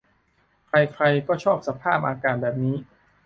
[0.67, 2.75] ใครใครก็ชอบสภาพอากาศแบบนี้